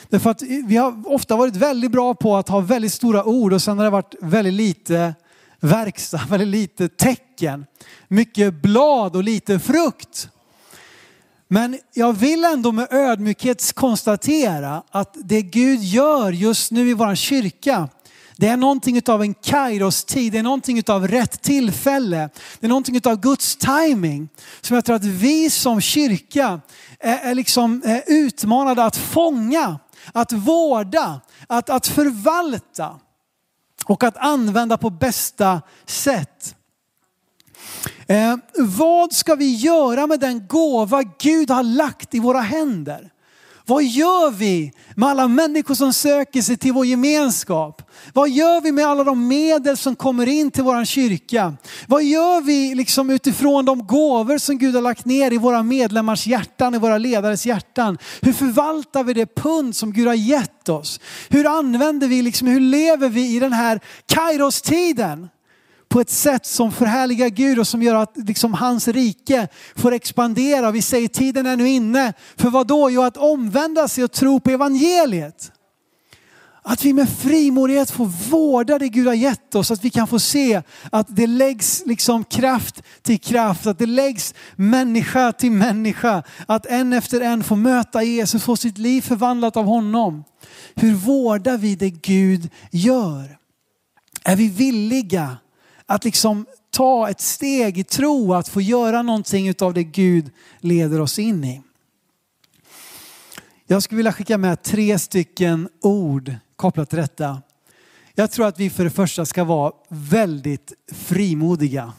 [0.08, 3.62] Därför att vi har ofta varit väldigt bra på att ha väldigt stora ord och
[3.62, 5.14] sen har det varit väldigt lite
[5.60, 7.66] verkstad, väldigt lite tecken.
[8.08, 10.28] Mycket blad och lite frukt.
[11.48, 17.14] Men jag vill ändå med ödmjukhet konstatera att det Gud gör just nu i vår
[17.14, 17.88] kyrka,
[18.40, 22.30] det är någonting av en kairos-tid, det är någonting av rätt tillfälle.
[22.60, 24.28] Det är någonting av Guds timing
[24.60, 26.60] som jag tror att vi som kyrka
[27.00, 29.78] är, är liksom är utmanade att fånga,
[30.12, 33.00] att vårda, att, att förvalta
[33.84, 36.54] och att använda på bästa sätt.
[38.06, 43.10] Eh, vad ska vi göra med den gåva Gud har lagt i våra händer?
[43.70, 47.82] Vad gör vi med alla människor som söker sig till vår gemenskap?
[48.12, 51.54] Vad gör vi med alla de medel som kommer in till vår kyrka?
[51.86, 56.26] Vad gör vi liksom utifrån de gåvor som Gud har lagt ner i våra medlemmars
[56.26, 57.98] hjärtan, i våra ledares hjärtan?
[58.20, 61.00] Hur förvaltar vi det pund som Gud har gett oss?
[61.28, 65.28] Hur använder vi, liksom, hur lever vi i den här Kairos-tiden?
[65.90, 70.70] På ett sätt som förhärligar Gud och som gör att liksom hans rike får expandera.
[70.70, 72.12] Vi säger tiden är nu inne.
[72.36, 72.90] För vad då?
[72.90, 75.52] Jo, att omvända sig och tro på evangeliet.
[76.62, 79.70] Att vi med frimodighet får vårda det Gud har gett oss.
[79.70, 83.66] Att vi kan få se att det läggs liksom kraft till kraft.
[83.66, 86.22] Att det läggs människa till människa.
[86.46, 90.24] Att en efter en får möta Jesus, få sitt liv förvandlat av honom.
[90.74, 93.38] Hur vårdar vi det Gud gör?
[94.24, 95.36] Är vi villiga
[95.90, 101.00] att liksom ta ett steg i tro, att få göra någonting av det Gud leder
[101.00, 101.62] oss in i.
[103.66, 107.42] Jag skulle vilja skicka med tre stycken ord kopplat till detta.
[108.14, 111.92] Jag tror att vi för det första ska vara väldigt frimodiga.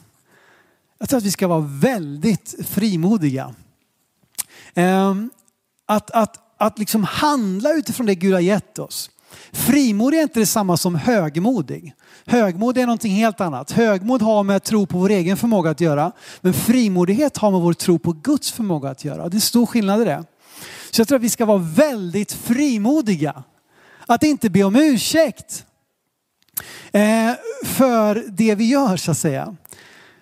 [0.98, 3.54] Jag tror att vi ska vara väldigt frimodiga.
[4.74, 5.30] Ehm,
[5.86, 9.10] att, att, att liksom handla utifrån det Gud har gett oss.
[9.52, 11.94] Frimodig är inte detsamma som högmodig.
[12.26, 13.70] Högmod är någonting helt annat.
[13.70, 16.12] Högmod har med tro på vår egen förmåga att göra.
[16.40, 19.28] Men frimodighet har med vår tro på Guds förmåga att göra.
[19.28, 20.24] Det är stor skillnad i det.
[20.90, 23.42] Så jag tror att vi ska vara väldigt frimodiga.
[24.06, 25.64] Att inte be om ursäkt
[26.92, 27.32] eh,
[27.64, 29.56] för det vi gör så att säga.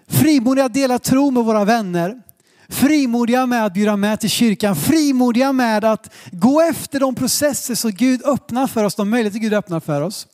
[0.08, 2.22] Frimodiga att dela tro med våra vänner.
[2.70, 4.76] Frimodiga med att bjuda med till kyrkan.
[4.76, 9.54] Frimodiga med att gå efter de processer som Gud öppnar för oss, de möjligheter Gud
[9.54, 10.26] öppnar för oss.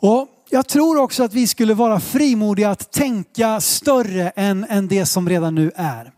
[0.00, 5.06] Och jag tror också att vi skulle vara frimodiga att tänka större än, än det
[5.06, 6.12] som redan nu är.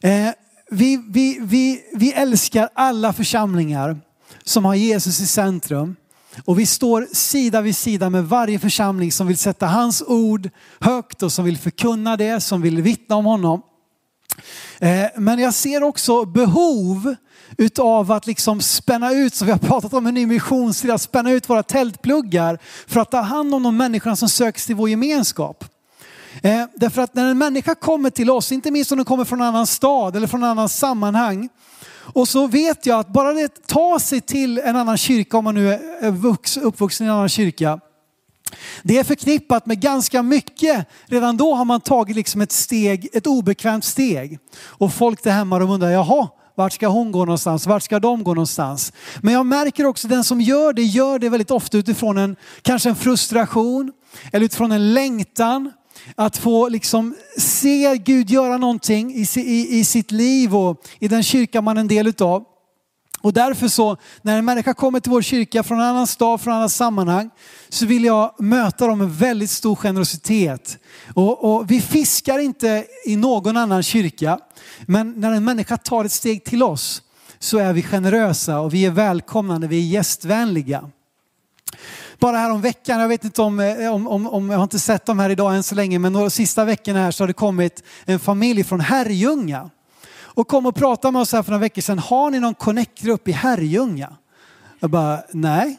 [0.00, 0.32] Eh,
[0.70, 4.00] vi, vi, vi, vi älskar alla församlingar
[4.44, 5.96] som har Jesus i centrum.
[6.44, 11.22] Och vi står sida vid sida med varje församling som vill sätta hans ord högt
[11.22, 13.62] och som vill förkunna det, som vill vittna om honom.
[14.78, 17.14] Eh, men jag ser också behov
[17.58, 21.32] utav att liksom spänna ut, som vi har pratat om en ny missionstid, att spänna
[21.32, 25.64] ut våra tältpluggar för att ta hand om de människorna som söks till vår gemenskap.
[26.42, 29.40] Eh, därför att när en människa kommer till oss, inte minst om den kommer från
[29.40, 31.48] en annan stad eller från en annan sammanhang,
[32.12, 35.54] och så vet jag att bara det ta sig till en annan kyrka, om man
[35.54, 37.80] nu är vux, uppvuxen i en annan kyrka,
[38.82, 40.86] det är förknippat med ganska mycket.
[41.06, 44.38] Redan då har man tagit liksom ett steg, ett obekvämt steg.
[44.62, 47.66] Och folk där hemma de undrar, jaha, vart ska hon gå någonstans?
[47.66, 48.92] Vart ska de gå någonstans?
[49.20, 52.36] Men jag märker också att den som gör det, gör det väldigt ofta utifrån en,
[52.62, 53.92] kanske en frustration
[54.32, 55.72] eller utifrån en längtan.
[56.14, 61.22] Att få liksom se Gud göra någonting i, i, i sitt liv och i den
[61.22, 62.44] kyrka man är en del utav.
[63.24, 66.54] Och därför så, när en människa kommer till vår kyrka från en annan stad, från
[66.54, 67.30] annat sammanhang,
[67.68, 70.78] så vill jag möta dem med väldigt stor generositet.
[71.14, 74.38] Och, och, vi fiskar inte i någon annan kyrka,
[74.86, 77.02] men när en människa tar ett steg till oss
[77.38, 80.90] så är vi generösa och vi är välkomnande, vi är gästvänliga.
[82.24, 84.78] Bara här om veckan, jag vet inte om, eh, om, om, om jag har inte
[84.78, 87.34] sett dem här idag än så länge, men de sista veckorna här så har det
[87.34, 89.70] kommit en familj från Herrljunga
[90.22, 91.98] och kom och pratade med oss här för några veckor sedan.
[91.98, 94.16] Har ni någon connect-grupp i Herrljunga?
[94.80, 95.78] Jag bara, nej,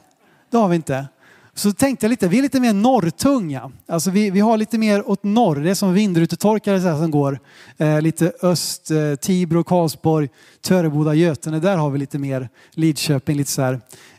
[0.52, 1.08] det har vi inte.
[1.58, 3.72] Så tänkte jag lite, vi är lite mer norrtunga.
[3.88, 5.56] Alltså vi, vi har lite mer åt norr.
[5.56, 7.40] Det är som vindrutetorkare som går.
[7.78, 10.30] Eh, lite öst, eh, Tibro, Karlsborg,
[10.62, 11.60] Töreboda, Götene.
[11.60, 13.74] Där har vi lite mer Lidköping, lite så här.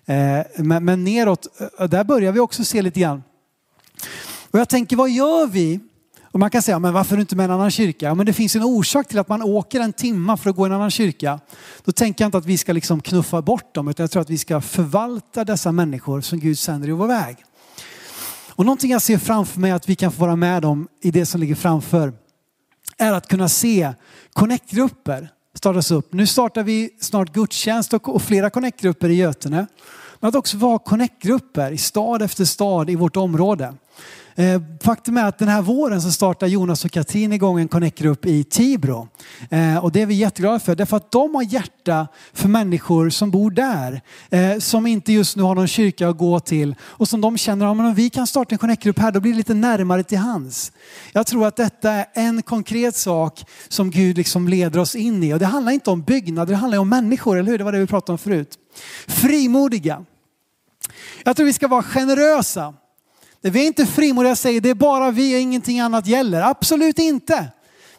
[0.07, 1.47] Eh, men, men neråt,
[1.79, 3.23] eh, där börjar vi också se lite grann.
[4.51, 5.81] Och jag tänker, vad gör vi
[6.37, 8.15] och man kan säga, men varför inte med en annan kyrka?
[8.15, 10.69] Men det finns en orsak till att man åker en timma för att gå i
[10.69, 11.41] en annan kyrka.
[11.85, 14.31] Då tänker jag inte att vi ska liksom knuffa bort dem, utan jag tror att
[14.31, 17.37] vi ska förvalta dessa människor som Gud sänder i vår väg.
[18.49, 21.27] Och någonting jag ser framför mig att vi kan få vara med om i det
[21.27, 22.13] som ligger framför
[22.99, 23.93] är att kunna se
[24.33, 26.13] connectgrupper startas upp.
[26.13, 29.67] Nu startar vi snart gudstjänst och flera connectgrupper i Götene.
[30.21, 33.75] Men att också vara connectgrupper i stad efter stad i vårt område.
[34.39, 38.27] Eh, faktum är att den här våren så startar Jonas och Katrin igång en connect-grupp
[38.27, 39.09] i Tibro.
[39.51, 43.31] Eh, och det är vi jätteglada för, därför att de har hjärta för människor som
[43.31, 44.01] bor där.
[44.31, 47.67] Eh, som inte just nu har någon kyrka att gå till och som de känner,
[47.67, 50.73] om vi kan starta en connect-grupp här, då blir det lite närmare till hands.
[51.13, 55.35] Jag tror att detta är en konkret sak som Gud liksom leder oss in i.
[55.35, 57.59] Och det handlar inte om byggnader, det handlar om människor, eller hur?
[57.59, 58.59] Det var det vi pratade om förut.
[59.07, 60.05] Frimodiga.
[61.25, 62.75] Jag tror vi ska vara generösa.
[63.41, 66.43] Vi är inte frimodiga och säger det är bara vi och ingenting annat gäller.
[66.43, 67.49] Absolut inte.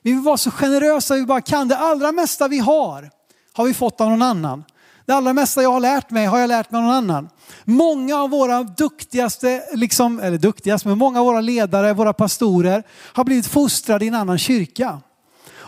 [0.01, 1.67] Vi vill vara så generösa vi bara kan.
[1.67, 3.09] Det allra mesta vi har
[3.53, 4.63] har vi fått av någon annan.
[5.05, 7.29] Det allra mesta jag har lärt mig har jag lärt mig av någon annan.
[7.63, 13.23] Många av våra duktigaste, liksom, eller duktigaste, men många av våra ledare, våra pastorer har
[13.23, 15.01] blivit fostrade i en annan kyrka.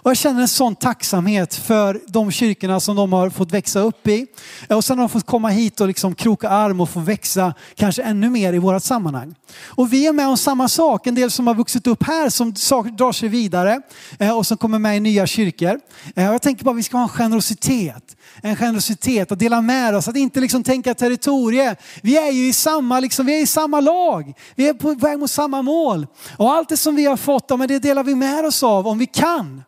[0.01, 4.07] Och jag känner en sån tacksamhet för de kyrkorna som de har fått växa upp
[4.07, 4.27] i.
[4.69, 8.03] Och sen har de fått komma hit och liksom kroka arm och få växa kanske
[8.03, 9.35] ännu mer i vårt sammanhang.
[9.65, 11.07] Och vi är med om samma sak.
[11.07, 12.51] En del som har vuxit upp här som
[12.97, 13.81] drar sig vidare
[14.19, 15.79] eh, och som kommer med i nya kyrkor.
[16.15, 18.15] Och jag tänker bara att vi ska ha en generositet.
[18.41, 21.75] En generositet att dela med oss, att inte liksom tänka territorie.
[22.01, 24.33] Vi är ju i samma, liksom, vi är i samma lag.
[24.55, 26.07] Vi är på väg mot samma mål.
[26.38, 28.88] Och allt det som vi har fått, ja, men det delar vi med oss av
[28.88, 29.63] om vi kan.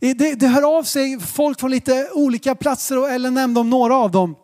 [0.00, 3.96] Det, det hör av sig folk från lite olika platser, och Ellen nämnde om några
[3.96, 4.34] av dem.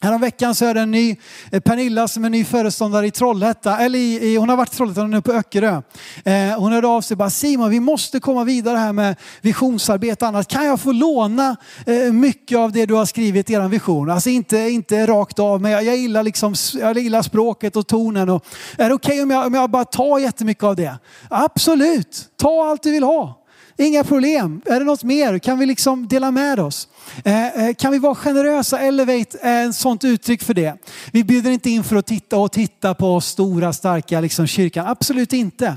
[0.00, 1.16] Häromveckan så är det en ny,
[1.52, 4.76] eh, Pernilla som är ny föreståndare i Trollhättan, eller i, i, hon har varit i
[4.76, 5.82] Trollhättan, hon är på Öckerö.
[6.24, 10.34] Eh, hon hörde av sig bara, Simon vi måste komma vidare här med visionsarbete annars
[10.34, 10.48] annat.
[10.48, 11.56] Kan jag få låna
[11.86, 14.10] eh, mycket av det du har skrivit i er vision?
[14.10, 18.28] Alltså inte, inte rakt av, men jag, jag, gillar liksom, jag gillar språket och tonen.
[18.28, 18.44] Och,
[18.78, 20.98] är det okej okay om, jag, om jag bara tar jättemycket av det?
[21.30, 23.44] Absolut, ta allt du vill ha.
[23.80, 24.60] Inga problem.
[24.66, 25.38] Är det något mer?
[25.38, 26.88] Kan vi liksom dela med oss?
[27.24, 28.78] Eh, eh kan vi vara generösa?
[28.78, 30.74] Elevate är ett sånt uttryck för det.
[31.12, 34.86] Vi bjuder inte in för att titta och titta på stora starka liksom, kyrkan.
[34.86, 35.76] Absolut inte.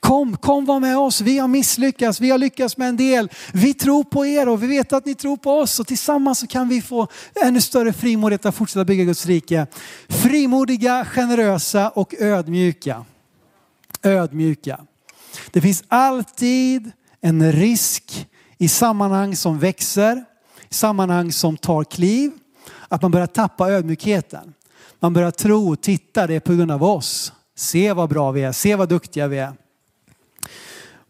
[0.00, 1.20] Kom, kom var med oss.
[1.20, 2.20] Vi har misslyckats.
[2.20, 3.28] Vi har lyckats med en del.
[3.52, 5.80] Vi tror på er och vi vet att ni tror på oss.
[5.80, 7.08] Och tillsammans så kan vi få
[7.44, 9.66] ännu större frimodighet att fortsätta bygga Guds rike.
[10.08, 13.04] Frimodiga, generösa och ödmjuka.
[14.02, 14.80] Ödmjuka.
[15.52, 20.24] Det finns alltid en risk i sammanhang som växer,
[20.70, 22.30] sammanhang som tar kliv,
[22.88, 24.54] att man börjar tappa ödmjukheten.
[25.00, 27.32] Man börjar tro, titta det är på grund av oss.
[27.56, 29.52] Se vad bra vi är, se vad duktiga vi är.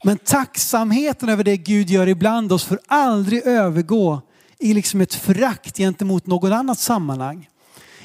[0.05, 4.21] Men tacksamheten över det Gud gör ibland oss får aldrig övergå
[4.59, 7.49] i liksom ett förakt gentemot något annat sammanhang.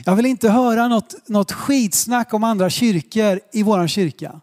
[0.06, 4.42] Jag vill inte höra något, något skitsnack om andra kyrkor i vår kyrka.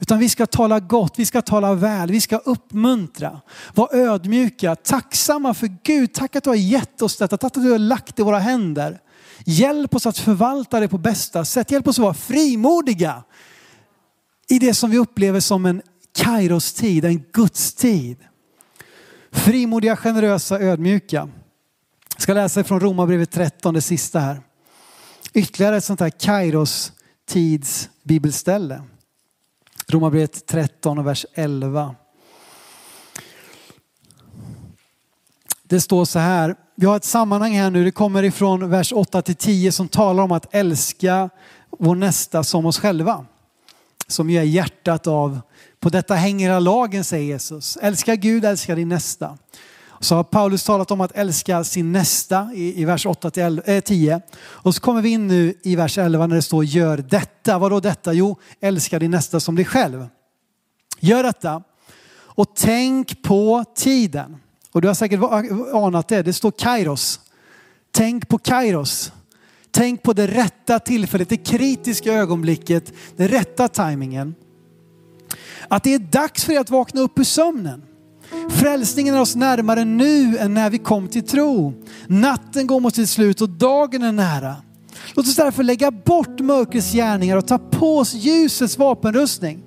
[0.00, 3.40] Utan vi ska tala gott, vi ska tala väl, vi ska uppmuntra,
[3.74, 6.14] vara ödmjuka, tacksamma för Gud.
[6.14, 8.38] Tack att du har gett oss detta, tack att du har lagt det i våra
[8.38, 9.00] händer.
[9.44, 11.70] Hjälp oss att förvalta det på bästa sätt.
[11.70, 13.22] Hjälp oss att vara frimodiga
[14.48, 15.82] i det som vi upplever som en
[16.16, 18.16] Kairos-tid, en Guds tid.
[19.32, 21.28] Frimodiga, generösa, ödmjuka.
[22.14, 24.40] Jag ska läsa från Romarbrevet 13, det sista här.
[25.32, 26.92] Ytterligare ett sånt här Kairos
[27.28, 28.82] tids bibelställe.
[29.90, 31.94] Romarbrevet 13 och vers 11.
[35.62, 39.22] Det står så här, vi har ett sammanhang här nu, det kommer ifrån vers 8
[39.22, 41.30] till 10 som talar om att älska
[41.78, 43.26] vår nästa som oss själva.
[44.06, 45.40] Som ju är hjärtat av,
[45.80, 47.76] på detta hänger hela lagen säger Jesus.
[47.76, 49.38] Älska Gud, älska din nästa.
[50.00, 54.14] Så har Paulus talat om att älska sin nästa i, i vers 8 till 10.
[54.14, 57.58] Eh, och så kommer vi in nu i vers 11 när det står gör detta.
[57.58, 58.12] Vad då detta?
[58.12, 60.06] Jo, älska din nästa som dig själv.
[61.00, 61.62] Gör detta
[62.38, 64.36] och tänk på tiden.
[64.72, 65.20] Och du har säkert
[65.74, 67.20] anat det, det står kairos.
[67.90, 69.12] Tänk på kairos.
[69.70, 74.34] Tänk på det rätta tillfället, det kritiska ögonblicket, den rätta tajmingen.
[75.68, 77.87] Att det är dags för dig att vakna upp ur sömnen.
[78.50, 81.72] Frälsningen är oss närmare nu än när vi kom till tro.
[82.06, 84.56] Natten går mot sitt slut och dagen är nära.
[85.14, 89.62] Låt oss därför lägga bort mörkrets gärningar och ta på oss ljusets vapenrustning.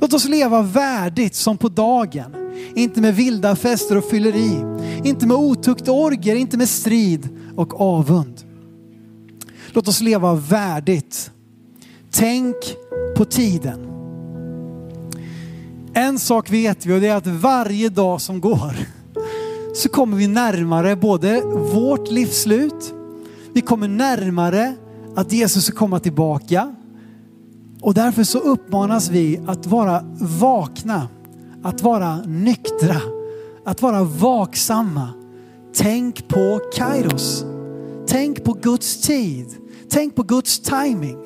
[0.00, 2.34] Låt oss leva värdigt som på dagen.
[2.74, 4.64] Inte med vilda fester och fylleri.
[5.04, 8.40] Inte med otukt och orger, inte med strid och avund.
[9.72, 11.30] Låt oss leva värdigt.
[12.10, 12.56] Tänk
[13.16, 13.91] på tiden.
[15.94, 18.76] En sak vet vi och det är att varje dag som går
[19.74, 21.40] så kommer vi närmare både
[21.74, 22.94] vårt livsslut,
[23.52, 24.74] vi kommer närmare
[25.16, 26.74] att Jesus ska komma tillbaka.
[27.80, 31.08] Och därför så uppmanas vi att vara vakna,
[31.62, 33.00] att vara nyktra,
[33.64, 35.08] att vara vaksamma.
[35.74, 37.44] Tänk på Kairos.
[38.06, 39.46] Tänk på Guds tid.
[39.90, 41.16] tänk på Guds timing.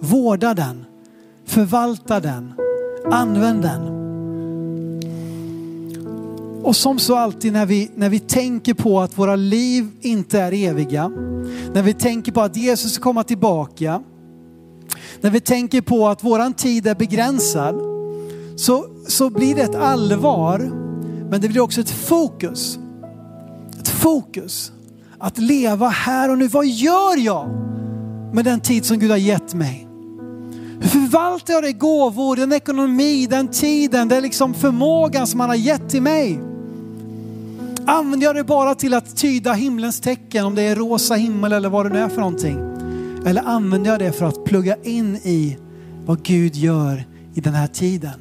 [0.00, 0.84] Vårda den,
[1.46, 2.54] förvalta den,
[3.10, 4.01] använd den.
[6.62, 10.52] Och som så alltid när vi, när vi tänker på att våra liv inte är
[10.52, 11.08] eviga,
[11.74, 14.02] när vi tänker på att Jesus ska komma tillbaka,
[15.20, 17.74] när vi tänker på att våran tid är begränsad,
[18.56, 20.58] så, så blir det ett allvar,
[21.30, 22.78] men det blir också ett fokus.
[23.80, 24.72] Ett fokus.
[25.18, 26.48] Att leva här och nu.
[26.48, 27.48] Vad gör jag
[28.34, 29.88] med den tid som Gud har gett mig?
[30.80, 35.56] Hur förvaltar jag det gåvor, den ekonomi, den tiden, den liksom förmågan som han har
[35.56, 36.51] gett till mig?
[37.86, 41.68] Använder jag det bara till att tyda himlens tecken, om det är rosa himmel eller
[41.68, 42.58] vad det nu är för någonting?
[43.26, 45.58] Eller använder jag det för att plugga in i
[46.06, 47.04] vad Gud gör
[47.34, 48.20] i den här tiden?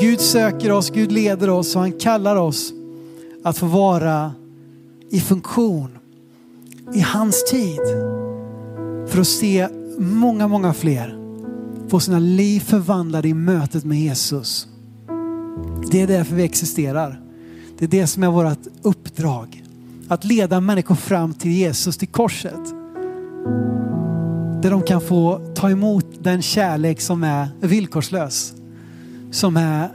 [0.00, 2.72] Gud söker oss, Gud leder oss och han kallar oss
[3.44, 4.32] att få vara
[5.10, 5.98] i funktion
[6.94, 7.80] i hans tid.
[9.08, 9.68] För att se
[9.98, 11.20] många, många fler
[11.90, 14.68] få sina liv förvandlade i mötet med Jesus.
[15.90, 17.20] Det är därför vi existerar.
[17.80, 19.64] Det är det som är vårt uppdrag.
[20.08, 22.60] Att leda människor fram till Jesus, till korset.
[24.62, 28.52] Där de kan få ta emot den kärlek som är villkorslös.
[29.30, 29.88] Som är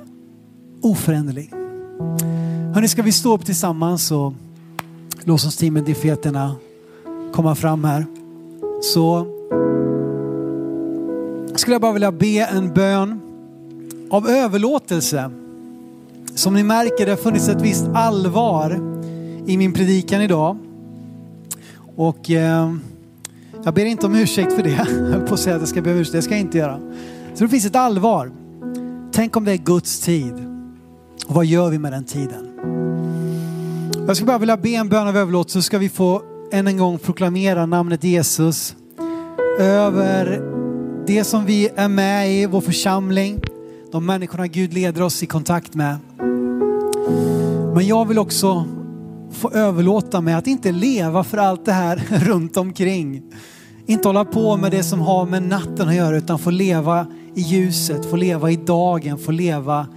[0.82, 1.52] oföränderlig.
[2.74, 4.34] Hörni, ska vi stå upp tillsammans och
[5.24, 6.56] lovsångsteamet, defeterna
[7.34, 8.06] komma fram här.
[8.82, 9.28] Så
[11.56, 13.22] skulle jag bara vilja be en bön
[14.10, 15.32] av överlåtelse.
[16.36, 18.80] Som ni märker, det har funnits ett visst allvar
[19.46, 20.58] i min predikan idag.
[21.96, 22.74] Och eh,
[23.64, 24.88] jag ber inte om ursäkt för det.
[25.12, 26.80] Jag på att säga att jag ska be om ursäkt, det ska jag inte göra.
[27.34, 28.32] Så det finns ett allvar.
[29.12, 30.34] Tänk om det är Guds tid.
[31.28, 32.48] Och vad gör vi med den tiden?
[34.08, 36.22] Jag skulle bara vilja be en bön av överlåtelse så ska vi få
[36.52, 38.76] än en gång proklamera namnet Jesus
[39.60, 40.42] över
[41.08, 43.40] det som vi är med i, vår församling,
[43.96, 45.98] de människorna Gud leder oss i kontakt med.
[47.76, 48.66] Men jag vill också
[49.32, 53.24] få överlåta mig att inte leva för allt det här runt omkring.
[53.86, 57.42] Inte hålla på med det som har med natten att göra utan få leva i
[57.42, 59.88] ljuset, få leva i dagen, få leva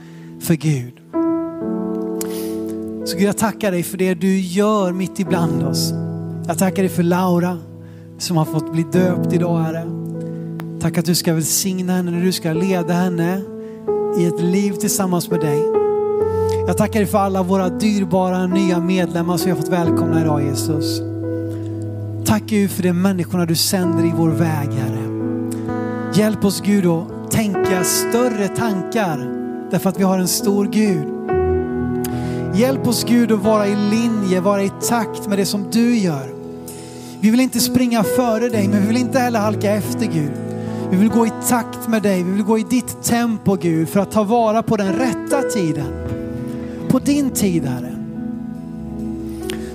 [0.41, 0.95] för Gud.
[3.09, 5.93] Så Gud, jag tackar dig för det du gör mitt ibland oss.
[6.47, 7.59] Jag tackar dig för Laura
[8.19, 9.87] som har fått bli döpt idag, Herre.
[10.81, 13.58] Tack att du ska välsigna henne, när du ska leda henne
[14.17, 15.63] i ett liv tillsammans med dig.
[16.67, 20.43] Jag tackar dig för alla våra dyrbara nya medlemmar som vi har fått välkomna idag
[20.43, 21.01] Jesus.
[22.25, 25.09] Tack Gud för de människorna du sänder i vår väg Herre.
[26.15, 29.35] Hjälp oss Gud att tänka större tankar
[29.71, 31.07] därför att vi har en stor Gud.
[32.59, 36.35] Hjälp oss Gud att vara i linje, vara i takt med det som du gör.
[37.21, 40.48] Vi vill inte springa före dig men vi vill inte heller halka efter Gud.
[40.91, 44.01] Vi vill gå i takt med dig, vi vill gå i ditt tempo Gud för
[44.01, 45.93] att ta vara på den rätta tiden.
[46.89, 47.95] På din tid Herre.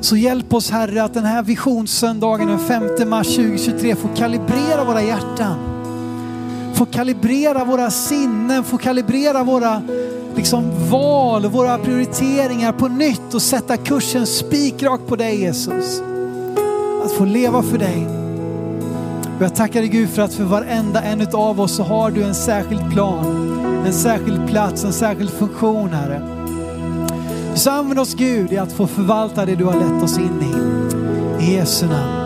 [0.01, 5.01] Så hjälp oss Herre att den här visionssöndagen den 5 mars 2023 får kalibrera våra
[5.01, 5.55] hjärtan.
[6.74, 9.82] Få kalibrera våra sinnen, få kalibrera våra
[10.36, 16.01] liksom, val och våra prioriteringar på nytt och sätta kursen spikrakt på dig Jesus.
[17.05, 18.22] Att få leva för dig.
[19.43, 22.23] Och jag tackar dig Gud för att för varenda en av oss så har du
[22.23, 23.25] en särskild plan,
[23.85, 26.21] en särskild plats, en särskild funktion Herre.
[27.55, 31.45] Så använd oss Gud i att få förvalta det du har lett oss in i.
[31.45, 32.22] I Jesu namn.